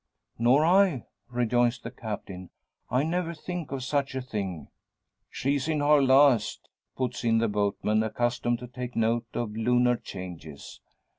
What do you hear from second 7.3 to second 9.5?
the boatman, accustomed to take note